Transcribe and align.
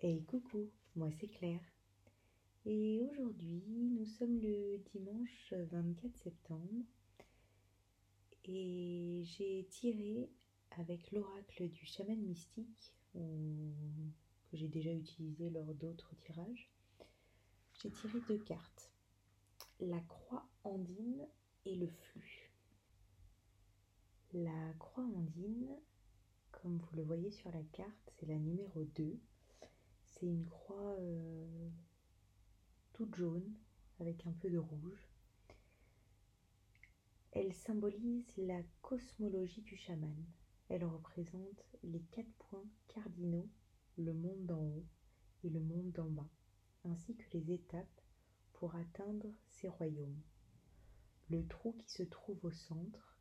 Hey 0.00 0.22
coucou, 0.22 0.70
moi 0.94 1.10
c'est 1.10 1.26
Claire. 1.26 1.72
Et 2.64 3.00
aujourd'hui, 3.00 3.64
nous 3.66 4.04
sommes 4.04 4.38
le 4.38 4.78
dimanche 4.92 5.52
24 5.52 6.16
septembre 6.16 6.84
et 8.44 9.24
j'ai 9.24 9.66
tiré 9.70 10.30
avec 10.78 11.10
l'oracle 11.10 11.68
du 11.70 11.84
chaman 11.84 12.16
mystique 12.16 12.94
que 13.12 14.56
j'ai 14.56 14.68
déjà 14.68 14.92
utilisé 14.92 15.50
lors 15.50 15.74
d'autres 15.74 16.14
tirages. 16.14 16.70
J'ai 17.82 17.90
tiré 17.90 18.20
deux 18.28 18.38
cartes, 18.38 18.92
la 19.80 20.00
croix 20.02 20.48
andine 20.62 21.26
et 21.64 21.74
le 21.74 21.88
flux. 21.88 22.52
La 24.32 24.74
croix 24.78 25.02
andine, 25.02 25.74
comme 26.52 26.78
vous 26.78 26.96
le 26.96 27.02
voyez 27.02 27.32
sur 27.32 27.50
la 27.50 27.64
carte, 27.72 28.12
c'est 28.16 28.26
la 28.26 28.38
numéro 28.38 28.84
2 28.84 29.18
c'est 30.18 30.26
une 30.26 30.46
croix 30.46 30.96
euh, 30.98 31.68
toute 32.92 33.14
jaune 33.14 33.54
avec 34.00 34.26
un 34.26 34.32
peu 34.32 34.50
de 34.50 34.58
rouge. 34.58 35.08
Elle 37.32 37.52
symbolise 37.52 38.36
la 38.36 38.60
cosmologie 38.82 39.62
du 39.62 39.76
chaman. 39.76 40.24
Elle 40.68 40.84
représente 40.84 41.64
les 41.82 42.00
quatre 42.10 42.32
points 42.38 42.68
cardinaux, 42.88 43.48
le 43.96 44.12
monde 44.12 44.44
d'en 44.46 44.60
haut 44.60 44.86
et 45.44 45.50
le 45.50 45.60
monde 45.60 45.92
d'en 45.92 46.08
bas, 46.08 46.30
ainsi 46.84 47.16
que 47.16 47.36
les 47.36 47.52
étapes 47.52 48.00
pour 48.54 48.74
atteindre 48.74 49.26
ces 49.46 49.68
royaumes. 49.68 50.20
Le 51.30 51.46
trou 51.46 51.74
qui 51.78 51.90
se 51.90 52.02
trouve 52.02 52.44
au 52.44 52.50
centre 52.50 53.18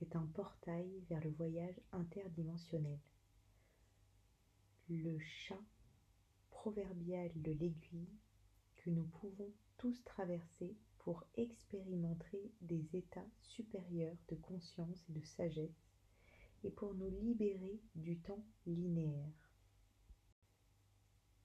est 0.00 0.14
un 0.14 0.26
portail 0.26 1.02
vers 1.08 1.22
le 1.24 1.30
voyage 1.30 1.80
interdimensionnel. 1.92 3.00
Le 4.88 5.18
chat 5.18 5.58
de 6.70 7.52
l'aiguille 7.52 8.18
que 8.76 8.90
nous 8.90 9.04
pouvons 9.04 9.52
tous 9.78 10.02
traverser 10.04 10.74
pour 10.98 11.22
expérimenter 11.36 12.50
des 12.60 12.96
états 12.96 13.28
supérieurs 13.40 14.16
de 14.28 14.34
conscience 14.34 15.04
et 15.08 15.12
de 15.12 15.24
sagesse 15.24 15.94
et 16.64 16.70
pour 16.70 16.94
nous 16.94 17.08
libérer 17.22 17.80
du 17.94 18.18
temps 18.18 18.44
linéaire. 18.66 19.50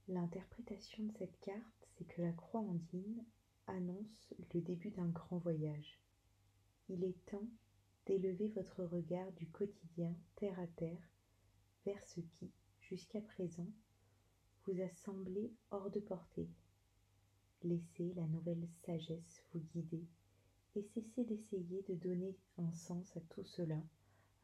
L'interprétation 0.07 1.03
de 1.03 1.11
cette 1.11 1.39
carte, 1.41 1.87
c'est 1.95 2.05
que 2.05 2.21
la 2.23 2.31
croix 2.31 2.61
andine 2.61 3.23
annonce 3.67 4.33
le 4.51 4.61
début 4.61 4.89
d'un 4.89 5.09
grand 5.09 5.37
voyage. 5.37 5.99
Il 6.89 7.03
est 7.03 7.25
temps 7.27 7.47
d'élever 8.07 8.47
votre 8.47 8.83
regard 8.83 9.31
du 9.33 9.47
quotidien 9.47 10.15
terre 10.35 10.59
à 10.59 10.67
terre 10.67 11.07
vers 11.85 12.03
ce 12.03 12.21
qui, 12.21 12.51
jusqu'à 12.79 13.21
présent, 13.21 13.71
vous 14.65 14.81
a 14.81 14.89
semblé 14.89 15.51
hors 15.71 15.89
de 15.89 15.99
portée. 15.99 16.49
Laissez 17.63 18.13
la 18.15 18.27
nouvelle 18.27 18.67
sagesse 18.85 19.43
vous 19.53 19.61
guider 19.73 20.05
et 20.75 20.83
cessez 20.83 21.23
d'essayer 21.25 21.83
de 21.83 21.95
donner 21.95 22.37
un 22.57 22.71
sens 22.73 23.15
à 23.17 23.21
tout 23.21 23.43
cela 23.43 23.81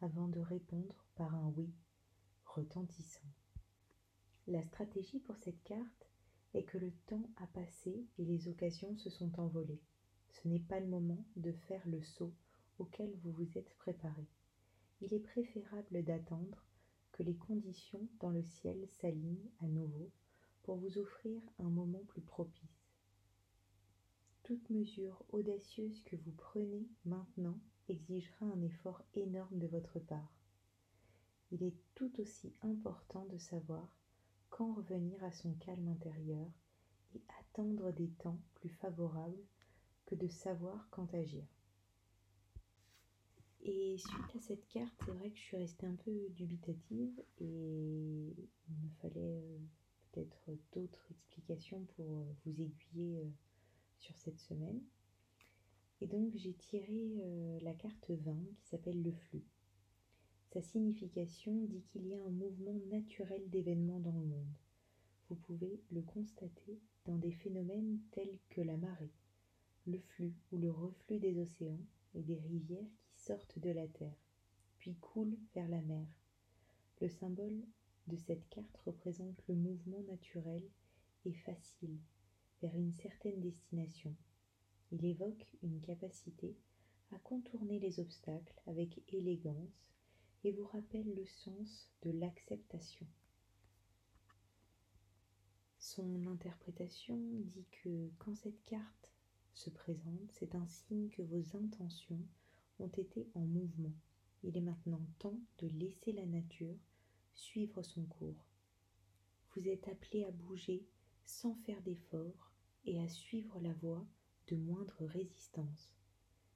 avant 0.01 0.27
de 0.27 0.39
répondre 0.39 1.05
par 1.15 1.33
un 1.33 1.53
oui 1.55 1.69
retentissant. 2.45 3.27
La 4.47 4.63
stratégie 4.63 5.19
pour 5.19 5.37
cette 5.37 5.61
carte 5.63 6.07
est 6.53 6.63
que 6.63 6.77
le 6.77 6.91
temps 7.07 7.29
a 7.37 7.47
passé 7.47 8.05
et 8.17 8.25
les 8.25 8.47
occasions 8.47 8.95
se 8.97 9.09
sont 9.09 9.39
envolées. 9.39 9.81
Ce 10.29 10.47
n'est 10.47 10.59
pas 10.59 10.79
le 10.79 10.87
moment 10.87 11.25
de 11.35 11.51
faire 11.51 11.85
le 11.87 12.01
saut 12.01 12.33
auquel 12.79 13.13
vous 13.23 13.31
vous 13.31 13.57
êtes 13.57 13.73
préparé. 13.77 14.27
Il 15.01 15.13
est 15.13 15.19
préférable 15.19 16.03
d'attendre 16.03 16.66
les 17.23 17.35
conditions 17.35 18.07
dans 18.19 18.29
le 18.29 18.43
ciel 18.43 18.87
s'alignent 18.87 19.49
à 19.59 19.67
nouveau 19.67 20.11
pour 20.63 20.77
vous 20.77 20.97
offrir 20.97 21.41
un 21.59 21.69
moment 21.69 22.03
plus 22.07 22.21
propice. 22.21 22.87
Toute 24.43 24.69
mesure 24.69 25.23
audacieuse 25.29 26.01
que 26.03 26.15
vous 26.15 26.31
prenez 26.31 26.87
maintenant 27.05 27.59
exigera 27.89 28.45
un 28.45 28.61
effort 28.61 29.01
énorme 29.13 29.59
de 29.59 29.67
votre 29.67 29.99
part. 29.99 30.33
Il 31.51 31.63
est 31.63 31.75
tout 31.95 32.19
aussi 32.19 32.53
important 32.61 33.25
de 33.25 33.37
savoir 33.37 33.97
quand 34.49 34.73
revenir 34.73 35.23
à 35.23 35.31
son 35.31 35.53
calme 35.55 35.87
intérieur 35.87 36.47
et 37.15 37.21
attendre 37.39 37.91
des 37.91 38.09
temps 38.09 38.39
plus 38.55 38.69
favorables 38.69 39.45
que 40.05 40.15
de 40.15 40.27
savoir 40.27 40.87
quand 40.91 41.13
agir. 41.13 41.56
Et 43.69 43.97
suite 43.97 44.33
à 44.33 44.39
cette 44.39 44.65
carte, 44.69 44.93
c'est 45.05 45.11
vrai 45.11 45.29
que 45.29 45.35
je 45.35 45.41
suis 45.41 45.57
restée 45.57 45.85
un 45.85 45.95
peu 45.95 46.29
dubitative 46.29 47.21
et 47.41 48.33
il 48.69 48.75
me 48.81 48.89
fallait 49.01 49.41
euh, 49.43 49.57
peut-être 50.13 50.49
d'autres 50.71 51.05
explications 51.11 51.83
pour 51.97 52.19
euh, 52.19 52.23
vous 52.45 52.61
aiguiller 52.61 53.17
euh, 53.17 53.29
sur 53.99 54.15
cette 54.15 54.39
semaine. 54.39 54.79
Et 55.99 56.07
donc 56.07 56.33
j'ai 56.37 56.53
tiré 56.53 57.59
la 57.61 57.73
carte 57.73 58.11
20 58.11 58.37
qui 58.59 58.67
s'appelle 58.67 59.01
le 59.01 59.11
flux. 59.11 59.43
Sa 60.53 60.61
signification 60.61 61.53
dit 61.63 61.81
qu'il 61.81 62.07
y 62.07 62.13
a 62.13 62.23
un 62.23 62.29
mouvement 62.29 62.79
naturel 62.89 63.49
d'événements 63.49 63.99
dans 63.99 64.13
le 64.13 64.27
monde. 64.27 64.57
Vous 65.27 65.35
pouvez 65.35 65.81
le 65.91 66.03
constater 66.03 66.79
dans 67.05 67.17
des 67.17 67.31
phénomènes 67.31 67.99
tels 68.11 68.37
que 68.49 68.61
la 68.61 68.77
marée, 68.77 69.11
le 69.87 69.97
flux 69.97 70.35
ou 70.51 70.57
le 70.59 70.69
reflux 70.69 71.19
des 71.19 71.39
océans 71.39 71.81
et 72.13 72.21
des 72.21 72.37
rivières 72.37 72.85
qui 73.01 73.06
sortent 73.27 73.59
de 73.59 73.71
la 73.71 73.87
terre, 73.89 74.15
puis 74.77 74.95
coulent 74.95 75.37
vers 75.53 75.67
la 75.67 75.81
mer. 75.81 76.07
Le 77.01 77.09
symbole 77.09 77.61
de 78.07 78.15
cette 78.15 78.47
carte 78.47 78.77
représente 78.85 79.43
le 79.49 79.55
mouvement 79.55 80.01
naturel 80.03 80.63
et 81.25 81.33
facile 81.33 81.99
vers 82.61 82.73
une 82.73 82.93
certaine 82.93 83.41
destination. 83.41 84.15
Il 84.91 85.03
évoque 85.03 85.45
une 85.61 85.81
capacité 85.81 86.55
à 87.11 87.19
contourner 87.19 87.79
les 87.79 87.99
obstacles 87.99 88.61
avec 88.65 89.03
élégance 89.09 89.93
et 90.45 90.53
vous 90.53 90.65
rappelle 90.65 91.13
le 91.13 91.25
sens 91.25 91.91
de 92.03 92.11
l'acceptation. 92.11 93.07
Son 95.79 96.27
interprétation 96.27 97.17
dit 97.17 97.67
que 97.83 98.09
quand 98.19 98.35
cette 98.35 98.63
carte 98.63 99.11
se 99.53 99.69
présente, 99.69 100.31
c'est 100.31 100.55
un 100.55 100.67
signe 100.67 101.09
que 101.09 101.23
vos 101.23 101.57
intentions 101.57 102.25
ont 102.79 102.87
été 102.87 103.29
en 103.33 103.41
mouvement. 103.41 103.93
Il 104.43 104.57
est 104.57 104.61
maintenant 104.61 105.05
temps 105.19 105.39
de 105.59 105.67
laisser 105.67 106.11
la 106.11 106.25
nature 106.25 106.77
suivre 107.33 107.81
son 107.83 108.05
cours. 108.05 108.45
Vous 109.55 109.67
êtes 109.67 109.87
appelé 109.87 110.23
à 110.25 110.31
bouger 110.31 110.85
sans 111.25 111.55
faire 111.65 111.81
d'effort 111.81 112.51
et 112.85 112.99
à 113.01 113.07
suivre 113.07 113.59
la 113.59 113.73
voie 113.73 114.05
de 114.47 114.55
moindre 114.55 115.05
résistance. 115.05 115.93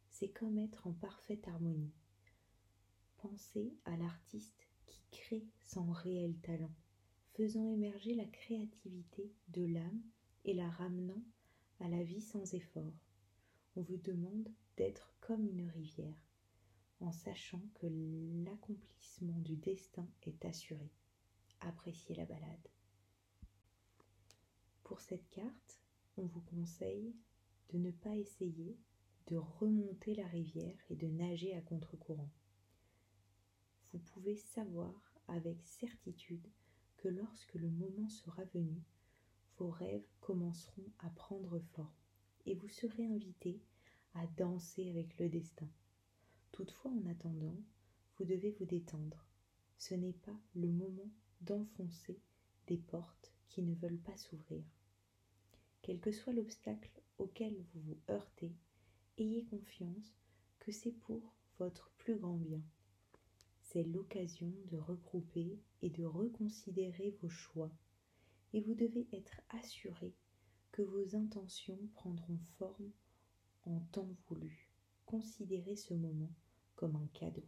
C'est 0.10 0.30
comme 0.30 0.58
être 0.58 0.88
en 0.88 0.94
parfaite 0.94 1.48
harmonie. 1.48 1.94
Pensez 3.18 3.74
à 3.86 3.98
l'artiste 3.98 4.68
qui 4.86 5.02
crée 5.12 5.46
sans 5.60 5.92
réel 5.92 6.38
talent, 6.40 6.74
faisant 7.34 7.66
émerger 7.66 8.14
la 8.16 8.26
créativité 8.26 9.32
de 9.50 9.66
l'âme 9.66 10.02
et 10.46 10.54
la 10.54 10.70
ramenant 10.70 11.24
à 11.80 11.88
la 11.88 12.04
vie 12.04 12.22
sans 12.22 12.54
effort. 12.54 12.94
On 13.76 13.82
vous 13.82 13.98
demande 13.98 14.50
comme 15.22 15.46
une 15.46 15.70
rivière, 15.70 16.18
en 17.00 17.12
sachant 17.12 17.62
que 17.76 17.88
l'accomplissement 18.46 19.40
du 19.40 19.56
destin 19.56 20.08
est 20.24 20.44
assuré. 20.46 20.92
Appréciez 21.62 22.16
la 22.16 22.26
balade. 22.26 22.68
Pour 24.84 25.00
cette 25.00 25.30
carte, 25.30 25.80
on 26.18 26.26
vous 26.26 26.42
conseille 26.42 27.16
de 27.70 27.78
ne 27.78 27.92
pas 27.92 28.16
essayer 28.16 28.78
de 29.28 29.38
remonter 29.38 30.16
la 30.16 30.28
rivière 30.28 30.78
et 30.90 30.96
de 30.96 31.08
nager 31.08 31.56
à 31.56 31.62
contre-courant. 31.62 32.32
Vous 33.94 34.00
pouvez 34.00 34.36
savoir 34.36 34.94
avec 35.28 35.64
certitude 35.64 36.48
que 36.98 37.08
lorsque 37.08 37.54
le 37.54 37.70
moment 37.70 38.10
sera 38.10 38.44
venu, 38.46 38.82
vos 39.58 39.70
rêves 39.70 40.08
commenceront 40.20 40.92
à 41.00 41.10
prendre 41.12 41.60
forme 41.60 41.94
et 42.46 42.56
vous 42.56 42.68
serez 42.68 43.06
invité 43.06 43.62
à 44.14 44.28
danser 44.38 44.90
avec 44.90 45.18
le 45.20 45.30
destin. 45.30 45.70
Toutefois, 46.52 46.92
en 46.92 47.06
attendant, 47.06 47.58
vous 48.18 48.26
devez 48.26 48.52
vous 48.52 48.66
détendre. 48.66 49.26
Ce 49.78 49.96
n'est 49.96 50.14
pas 50.14 50.40
le 50.56 50.70
moment 50.70 51.12
d'enfoncer 51.42 52.20
des 52.68 52.78
portes 52.78 53.34
qui 53.48 53.64
ne 53.64 53.76
veulent 53.76 54.02
pas 54.02 54.18
s'ouvrir. 54.18 54.64
Quel 55.82 56.00
que 56.00 56.12
soit 56.12 56.34
l'obstacle 56.34 57.02
auquel 57.18 57.56
vous 57.74 57.82
vous 57.82 57.98
heurtez, 58.10 58.54
ayez 59.18 59.44
confiance 59.46 60.16
que 60.60 60.72
c'est 60.72 60.92
pour 60.92 61.34
votre 61.58 61.92
plus 61.98 62.16
grand 62.16 62.38
bien. 62.38 62.62
C'est 63.62 63.84
l'occasion 63.84 64.54
de 64.66 64.78
regrouper 64.78 65.60
et 65.82 65.90
de 65.90 66.04
reconsidérer 66.04 67.16
vos 67.22 67.30
choix, 67.30 67.72
et 68.54 68.62
vous 68.62 68.76
devez 68.76 69.08
être 69.14 69.42
assuré 69.50 70.14
que 70.72 70.82
vos 70.82 71.16
intentions 71.16 71.80
prendront 71.94 72.40
forme 72.58 72.92
en 73.66 73.80
temps 73.92 74.10
voulu. 74.28 74.70
Considérez 75.06 75.76
ce 75.76 75.94
moment 75.94 76.32
comme 76.76 76.96
un 76.96 77.08
cadeau. 77.14 77.46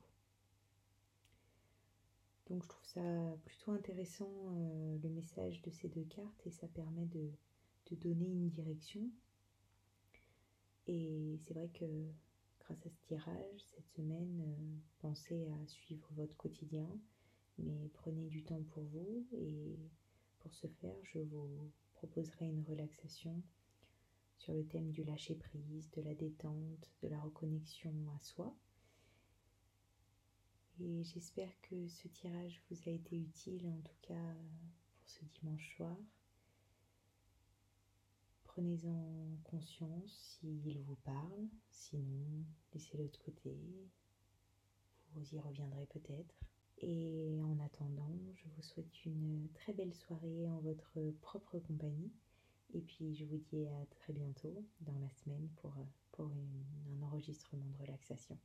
Donc 2.50 2.64
je 2.64 2.68
trouve 2.68 2.86
ça 2.86 3.38
plutôt 3.46 3.72
intéressant 3.72 4.30
euh, 4.52 4.98
le 5.02 5.10
message 5.10 5.62
de 5.62 5.72
ces 5.72 5.88
deux 5.88 6.04
cartes 6.04 6.46
et 6.46 6.52
ça 6.52 6.68
permet 6.68 7.06
de, 7.06 7.32
donner 8.02 8.26
une 8.26 8.50
direction. 8.50 9.08
Et 10.88 11.38
c'est 11.40 11.54
vrai 11.54 11.70
que 11.70 11.86
grâce 12.60 12.84
à 12.88 12.90
ce 12.90 13.00
tirage, 13.04 13.62
cette 13.76 13.88
semaine, 13.92 14.42
euh, 14.42 14.78
pensez 14.98 15.48
à 15.48 15.68
suivre 15.68 16.08
votre 16.14 16.36
quotidien, 16.36 16.90
mais 17.60 17.90
prenez 17.94 18.26
du 18.26 18.44
temps 18.44 18.64
pour 18.72 18.84
vous 18.86 19.28
et 19.32 19.78
pour 20.40 20.56
ce 20.56 20.66
faire, 20.66 20.98
je 21.04 21.20
vous 21.20 21.72
proposerai 21.94 22.48
une 22.48 22.64
relaxation 22.64 23.44
sur 24.44 24.54
le 24.54 24.66
thème 24.68 24.92
du 24.92 25.06
lâcher 25.06 25.36
prise, 25.36 25.90
de 25.92 26.02
la 26.02 26.14
détente, 26.14 26.92
de 27.02 27.08
la 27.08 27.22
reconnexion 27.22 27.94
à 28.14 28.20
soi. 28.20 28.54
Et 30.82 31.02
j'espère 31.06 31.50
que 31.62 31.88
ce 31.88 32.10
tirage 32.10 32.62
vous 32.70 32.78
a 32.86 32.92
été 32.92 33.18
utile, 33.18 33.66
en 33.70 33.80
tout 33.80 33.96
cas 34.02 34.36
pour 34.96 35.08
ce 35.08 35.24
dimanche 35.40 35.74
soir. 35.78 35.96
Prenez-en 38.44 39.38
conscience 39.46 40.12
s'il 40.12 40.78
vous 40.82 40.98
parle, 41.06 41.48
sinon 41.70 42.44
laissez-le 42.74 43.08
de 43.08 43.18
côté, 43.18 43.58
vous 45.14 45.36
y 45.36 45.40
reviendrez 45.40 45.86
peut-être. 45.86 46.36
Et 46.80 47.40
en 47.44 47.58
attendant, 47.60 48.20
je 48.36 48.50
vous 48.50 48.62
souhaite 48.62 49.06
une 49.06 49.48
très 49.54 49.72
belle 49.72 49.94
soirée 49.94 50.50
en 50.50 50.60
votre 50.60 51.00
propre 51.22 51.60
compagnie. 51.60 52.12
Et 52.74 52.82
puis 52.82 53.14
je 53.16 53.26
vous 53.26 53.38
dis 53.38 53.66
à 53.68 53.86
très 53.90 54.14
bientôt 54.14 54.66
dans 54.82 54.98
la 55.00 55.10
semaine 55.10 55.48
pour, 55.58 55.76
pour 56.12 56.26
un 56.26 57.02
enregistrement 57.04 57.66
de 57.68 57.78
relaxation. 57.78 58.38